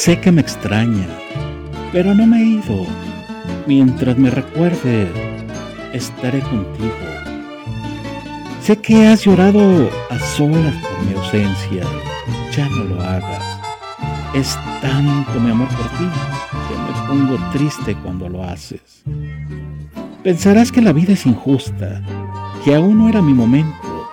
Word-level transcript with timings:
Sé 0.00 0.18
que 0.18 0.32
me 0.32 0.40
extraña, 0.40 1.06
pero 1.92 2.14
no 2.14 2.26
me 2.26 2.38
he 2.38 2.44
ido. 2.46 2.86
Mientras 3.66 4.16
me 4.16 4.30
recuerde, 4.30 5.06
estaré 5.92 6.40
contigo. 6.40 6.94
Sé 8.62 8.78
que 8.78 9.08
has 9.08 9.24
llorado 9.24 9.90
a 10.08 10.18
solas 10.18 10.74
por 10.76 11.06
mi 11.06 11.12
ausencia. 11.12 11.84
Ya 12.56 12.66
no 12.70 12.84
lo 12.84 13.02
hagas. 13.02 13.60
Es 14.32 14.58
tanto 14.80 15.38
mi 15.38 15.50
amor 15.50 15.68
por 15.68 15.86
ti 15.98 16.08
que 16.66 16.76
me 16.78 17.06
pongo 17.06 17.50
triste 17.52 17.94
cuando 18.02 18.26
lo 18.30 18.42
haces. 18.42 19.02
Pensarás 20.24 20.72
que 20.72 20.80
la 20.80 20.94
vida 20.94 21.12
es 21.12 21.26
injusta, 21.26 22.00
que 22.64 22.74
aún 22.74 22.96
no 22.96 23.10
era 23.10 23.20
mi 23.20 23.34
momento. 23.34 24.08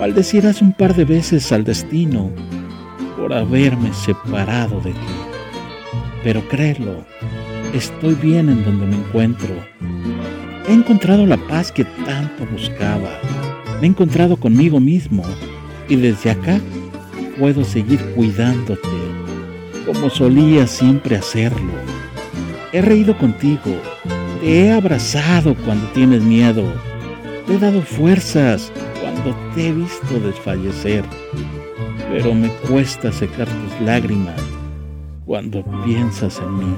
Maldecirás 0.00 0.62
un 0.62 0.72
par 0.72 0.94
de 0.94 1.04
veces 1.04 1.52
al 1.52 1.64
destino 1.64 2.30
por 3.18 3.32
haberme 3.32 3.92
separado 3.92 4.80
de 4.80 4.92
ti. 4.92 4.98
Pero 6.22 6.46
créelo, 6.48 7.04
estoy 7.74 8.14
bien 8.14 8.48
en 8.48 8.64
donde 8.64 8.86
me 8.86 8.96
encuentro. 8.96 9.54
He 10.68 10.72
encontrado 10.72 11.26
la 11.26 11.36
paz 11.36 11.72
que 11.72 11.84
tanto 11.84 12.46
buscaba. 12.52 13.10
Me 13.80 13.86
he 13.86 13.90
encontrado 13.90 14.36
conmigo 14.36 14.80
mismo 14.80 15.24
y 15.88 15.96
desde 15.96 16.30
acá 16.30 16.60
puedo 17.38 17.64
seguir 17.64 18.00
cuidándote 18.14 18.98
como 19.88 20.10
solía 20.10 20.66
siempre 20.66 21.16
hacerlo. 21.16 21.72
He 22.72 22.82
reído 22.82 23.16
contigo, 23.16 23.80
te 24.40 24.64
he 24.64 24.72
abrazado 24.72 25.54
cuando 25.64 25.86
tienes 25.92 26.22
miedo, 26.22 26.62
te 27.46 27.54
he 27.54 27.58
dado 27.58 27.80
fuerzas 27.80 28.70
cuando 29.00 29.34
te 29.54 29.68
he 29.68 29.72
visto 29.72 30.20
desfallecer, 30.20 31.04
pero 32.10 32.34
me 32.34 32.48
cuesta 32.68 33.12
secar 33.12 33.46
tus 33.46 33.80
lágrimas 33.86 34.40
cuando 35.26 35.62
piensas 35.84 36.40
en 36.40 36.58
mí, 36.58 36.74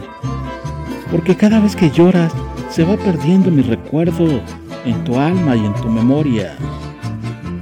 porque 1.11 1.37
cada 1.37 1.61
vez 1.61 1.77
que 1.77 1.91
lloras 1.91 2.33
se 2.69 2.85
va 2.85 2.97
perdiendo 2.97 3.51
mi 3.51 3.63
recuerdo 3.63 4.41
en 4.85 5.05
tu 5.05 5.19
alma 5.19 5.57
y 5.57 5.65
en 5.65 5.75
tu 5.75 5.89
memoria. 5.89 6.57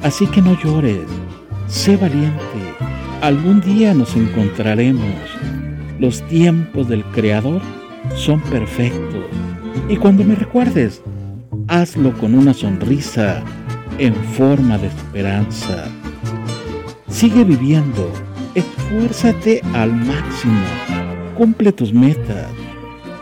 Así 0.03 0.27
que 0.27 0.41
no 0.41 0.59
llores, 0.63 1.07
sé 1.67 1.97
valiente, 1.97 2.43
algún 3.21 3.61
día 3.61 3.95
nos 3.95 4.15
encontraremos. 4.17 5.15
Los 5.99 6.23
tiempos 6.29 6.89
del 6.89 7.05
Creador 7.07 7.61
son 8.15 8.41
perfectos. 8.43 9.25
Y 9.89 9.97
cuando 9.97 10.25
me 10.25 10.35
recuerdes, 10.35 11.03
hazlo 11.67 12.13
con 12.19 12.35
una 12.35 12.55
sonrisa 12.55 13.43
en 13.99 14.15
forma 14.15 14.79
de 14.79 14.87
esperanza. 14.87 15.89
Sigue 17.19 17.43
viviendo, 17.43 18.13
esfuérzate 18.55 19.61
al 19.75 19.93
máximo, 19.93 20.63
cumple 21.37 21.73
tus 21.73 21.93
metas, 21.93 22.47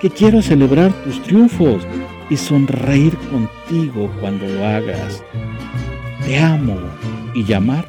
que 0.03 0.11
quiero 0.11 0.43
celebrar 0.43 0.93
tus 1.03 1.23
triunfos 1.23 1.83
y 2.29 2.37
sonreír 2.37 3.17
contigo 3.31 4.13
cuando 4.21 4.47
lo 4.49 4.67
hagas. 4.67 5.25
Te 6.27 6.39
amo 6.39 6.77
y 7.35 7.43
llamar, 7.45 7.87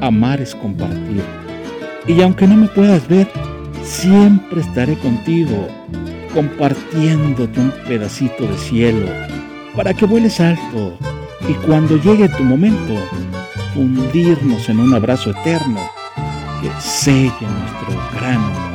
amar 0.00 0.40
es 0.40 0.56
compartir. 0.56 1.22
Y 2.08 2.20
aunque 2.20 2.48
no 2.48 2.56
me 2.56 2.66
puedas 2.66 3.06
ver, 3.06 3.28
siempre 3.84 4.60
estaré 4.60 4.98
contigo, 4.98 5.68
compartiéndote 6.34 7.60
un 7.60 7.72
pedacito 7.86 8.44
de 8.44 8.58
cielo, 8.58 9.06
para 9.76 9.94
que 9.94 10.04
vueles 10.04 10.40
alto 10.40 10.98
y 11.48 11.52
cuando 11.64 11.96
llegue 11.96 12.28
tu 12.28 12.42
momento, 12.42 12.94
fundirnos 13.74 14.68
en 14.68 14.78
un 14.78 14.94
abrazo 14.94 15.30
eterno 15.30 15.80
que 16.62 16.70
selle 16.80 17.28
nuestro 17.28 18.00
gran 18.14 18.36
amor. 18.36 18.74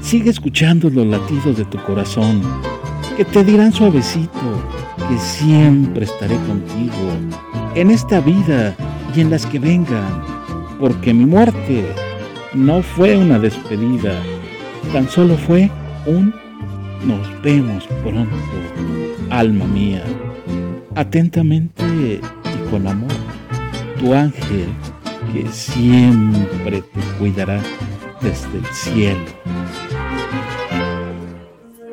Sigue 0.00 0.30
escuchando 0.30 0.90
los 0.90 1.06
latidos 1.06 1.56
de 1.56 1.64
tu 1.64 1.78
corazón, 1.84 2.42
que 3.16 3.24
te 3.24 3.44
dirán 3.44 3.72
suavecito 3.72 4.68
que 5.08 5.18
siempre 5.18 6.04
estaré 6.04 6.36
contigo 6.36 7.12
en 7.74 7.90
esta 7.90 8.20
vida 8.20 8.74
y 9.14 9.20
en 9.20 9.30
las 9.30 9.46
que 9.46 9.58
vengan, 9.58 10.22
porque 10.80 11.14
mi 11.14 11.24
muerte 11.24 11.84
no 12.52 12.82
fue 12.82 13.16
una 13.16 13.38
despedida, 13.38 14.20
tan 14.92 15.08
solo 15.08 15.36
fue 15.36 15.70
un 16.06 16.34
nos 17.04 17.42
vemos 17.42 17.86
pronto, 18.02 18.36
alma 19.30 19.66
mía. 19.66 20.02
Atentamente 20.94 21.84
y 21.84 22.70
con 22.70 22.86
amor, 22.86 23.10
tu 24.04 24.12
ángel 24.12 24.68
que 25.32 25.48
siempre 25.50 26.82
te 26.82 27.00
cuidará 27.18 27.58
desde 28.20 28.58
el 28.58 28.66
cielo. 28.66 29.24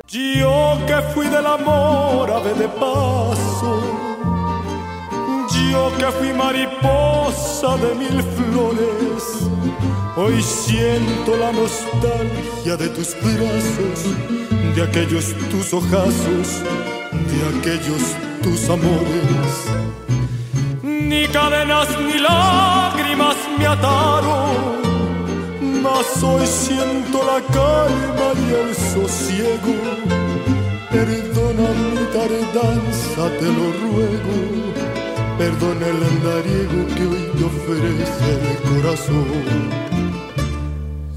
Yo 0.08 0.78
que 0.86 0.96
fui 1.14 1.26
del 1.28 1.46
amor 1.46 2.30
ave 2.30 2.52
de 2.54 2.68
paso, 2.68 3.80
yo 5.70 5.90
que 5.96 6.06
fui 6.18 6.32
mariposa 6.34 7.76
de 7.78 7.94
mil 7.94 8.22
flores 8.22 9.48
Hoy 10.14 10.42
siento 10.42 11.34
la 11.38 11.50
nostalgia 11.52 12.76
de 12.76 12.88
tus 12.90 13.16
brazos, 13.22 14.04
de 14.74 14.82
aquellos 14.82 15.34
tus 15.50 15.72
ojazos, 15.72 16.62
de 17.30 17.58
aquellos 17.58 18.02
tus 18.42 18.68
amores. 18.68 20.01
Ni 21.12 21.28
cadenas 21.28 21.88
ni 22.06 22.18
lágrimas 22.18 23.36
me 23.58 23.66
ataron, 23.66 24.80
mas 25.82 26.22
hoy 26.22 26.46
siento 26.46 27.18
la 27.30 27.38
calma 27.52 28.28
y 28.44 28.48
el 28.62 28.74
sosiego. 28.74 29.74
Perdona 30.90 31.68
mi 31.82 32.04
tardanza, 32.16 33.22
te 33.38 33.48
lo 33.58 33.66
ruego. 33.82 34.36
Perdona 35.36 35.86
el 35.94 36.00
andariego 36.12 36.80
que 36.94 37.04
hoy 37.10 37.24
te 37.36 37.44
ofrece 37.44 38.28
el 38.50 38.56
corazón. 38.70 40.01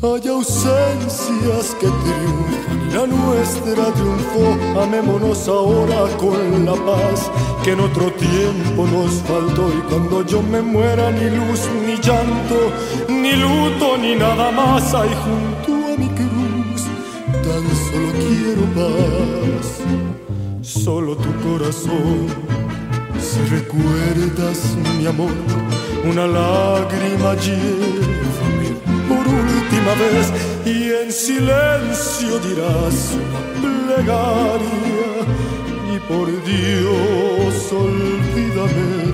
Hay 0.06 0.28
ausencias 0.30 1.76
que 1.80 1.88
triunfan 1.88 2.94
la 2.94 3.08
nuestra 3.08 3.92
triunfó. 3.92 4.80
Amémonos 4.80 5.48
ahora 5.48 6.06
con 6.18 6.64
la 6.64 6.74
paz 6.74 7.32
que 7.64 7.72
en 7.72 7.80
otro 7.80 8.12
tiempo 8.14 8.86
nos 8.86 9.16
faltó. 9.24 9.70
Y 9.70 9.82
cuando 9.90 10.24
yo 10.24 10.44
me 10.44 10.62
muera, 10.62 11.12
ni 11.12 11.30
luz, 11.30 11.62
ni 11.86 11.96
llanto, 11.96 12.72
ni 13.10 13.34
luto, 13.34 13.98
ni 13.98 14.16
nada 14.16 14.52
más 14.52 14.94
hay 14.94 15.10
junto 15.24 15.72
a 15.92 15.98
mi 15.98 16.08
cruz. 16.20 16.84
Tan 17.46 17.66
solo 17.86 18.12
quiero 18.24 18.64
paz, 18.78 19.68
solo 20.62 21.16
tu 21.18 21.32
corazón. 21.48 22.28
Si 23.20 23.40
recuerdas 23.50 24.78
mi 25.00 25.08
amor, 25.08 25.32
una 26.08 26.28
lágrima 26.28 27.36
por 27.36 28.55
última 29.86 29.94
vez 29.94 30.34
y 30.66 30.92
en 30.92 31.12
silencio 31.12 32.40
dirás 32.40 33.14
una 33.14 33.96
plegaria 33.96 35.12
y 35.94 36.00
por 36.00 36.28
Dios 36.44 37.72
olvídame 37.72 39.05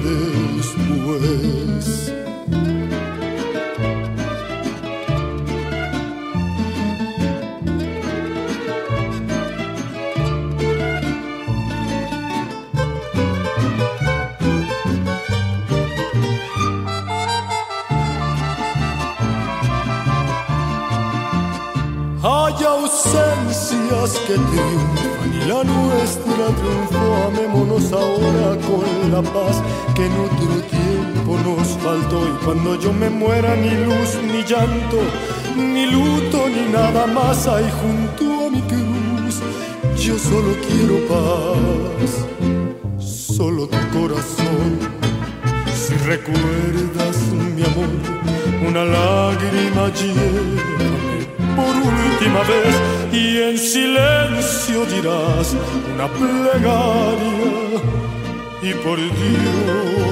Hay 22.54 22.66
ausencias 22.66 24.20
que 24.28 24.34
triunfan 24.34 25.34
y 25.34 25.48
la 25.48 25.64
nuestra 25.64 26.48
triunfó. 26.60 27.28
Amémonos 27.28 27.94
ahora 27.94 28.58
con 28.68 29.12
la 29.12 29.22
paz 29.22 29.64
que 29.96 30.06
en 30.06 30.12
otro 30.20 30.62
tiempo 30.70 31.38
nos 31.46 31.68
faltó. 31.78 32.28
Y 32.28 32.44
cuando 32.44 32.78
yo 32.78 32.92
me 32.92 33.10
muera, 33.10 33.56
ni 33.56 33.70
luz, 33.70 34.18
ni 34.28 34.44
llanto, 34.44 34.98
ni 35.56 35.86
luto, 35.92 36.50
ni 36.50 36.72
nada 36.74 37.08
más 37.08 37.48
hay 37.48 37.70
junto 37.82 38.48
a 38.48 38.50
mi 38.50 38.62
cruz. 38.64 39.42
Yo 39.98 40.18
solo 40.20 40.54
quiero 40.68 41.08
paz, 41.08 42.26
solo 43.00 43.68
tu 43.68 43.78
corazón. 43.98 44.78
Si 45.74 45.94
recuerdas 46.06 47.18
mi 47.56 47.64
amor, 47.64 48.68
una 48.68 48.84
lágrima 48.84 49.90
llévame 49.94 51.11
por 51.56 51.76
última 51.76 52.42
vez 52.42 52.76
y 53.12 53.42
en 53.42 53.58
silencio 53.58 54.86
dirás 54.86 55.56
una 55.94 56.08
plegaria 56.08 57.82
y 58.62 58.74
por 58.84 58.98
Dios 58.98 60.11